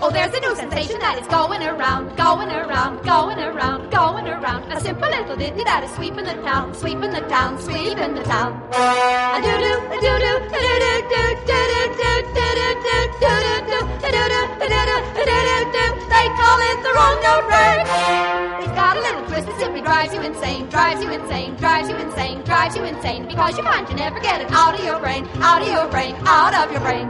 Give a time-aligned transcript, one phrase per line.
[0.00, 4.70] Oh, there's a new sensation that is going around, going around, going around, going around.
[4.72, 8.60] A simple little ditty that is sweeping the town, sweeping the town, sweeping the town.
[8.72, 13.32] A doo doo, a doo doo, a doo doo doo doo doo doo doo doo
[13.32, 13.46] doo
[13.98, 14.14] doo
[14.48, 15.08] doo doo doo doo doo doo doo doo.
[15.72, 15.90] doo.
[16.12, 17.97] They call it the note rag
[19.58, 23.64] simply drives you insane, drives you insane, drives you insane, drives you insane, because you
[23.64, 26.70] find you never get it out of your brain, out of your brain, out of
[26.70, 27.08] your brain.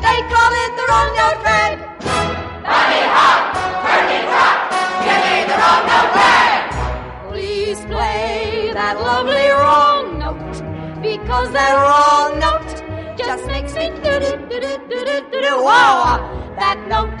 [0.00, 1.76] They call it the wrong note train.
[2.66, 3.40] Bunny hop,
[3.84, 4.58] turkey trot,
[5.04, 6.58] give me the wrong note train.
[7.30, 10.58] Please play that lovely wrong note,
[11.02, 12.47] because that wrong note
[13.68, 15.62] just do do do do do do do do.
[15.62, 17.20] Wow, that note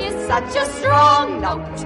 [0.00, 1.78] is such a strong note.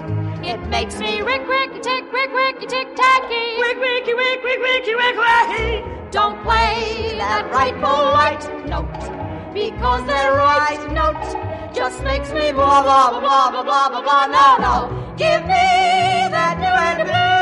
[0.44, 3.46] It makes me rick rick tick rick rick tick tacky.
[3.60, 5.84] Rick ricky rick rick ricky rick ricky.
[6.10, 13.20] Don't play that right polite note because that right note just makes me blah blah
[13.20, 14.26] blah blah blah blah blah.
[14.26, 17.37] No no, give me that new and blue